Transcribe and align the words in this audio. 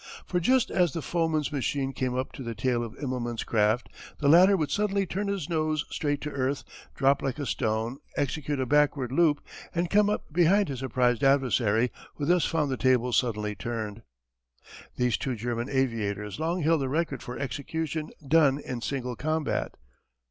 For 0.25 0.39
just 0.39 0.71
as 0.71 0.93
the 0.93 1.01
foeman's 1.03 1.51
machine 1.51 1.93
came 1.93 2.15
up 2.15 2.31
to 2.31 2.41
the 2.41 2.55
tail 2.55 2.83
of 2.83 2.93
Immelman's 2.97 3.43
craft 3.43 3.87
the 4.17 4.27
latter 4.27 4.57
would 4.57 4.71
suddenly 4.71 5.05
turn 5.05 5.27
his 5.27 5.47
nose 5.47 5.85
straight 5.91 6.21
to 6.21 6.31
earth, 6.31 6.63
drop 6.95 7.21
like 7.21 7.37
a 7.37 7.45
stone, 7.45 7.99
execute 8.17 8.59
a 8.59 8.65
backward 8.65 9.11
loop, 9.11 9.45
and 9.75 9.91
come 9.91 10.09
up 10.09 10.23
behind 10.33 10.69
his 10.69 10.79
surprised 10.79 11.23
adversary 11.23 11.91
who 12.15 12.25
thus 12.25 12.45
found 12.45 12.71
the 12.71 12.77
tables 12.77 13.15
suddenly 13.15 13.53
turned. 13.53 14.01
These 14.95 15.17
two 15.17 15.35
German 15.35 15.69
aviators 15.69 16.39
long 16.39 16.63
held 16.63 16.81
the 16.81 16.89
record 16.89 17.21
for 17.21 17.37
execution 17.37 18.09
done 18.27 18.57
in 18.59 18.81
single 18.81 19.15
combat. 19.15 19.75